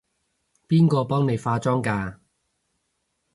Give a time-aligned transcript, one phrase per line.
[0.67, 2.17] 邊個幫你化妝㗎？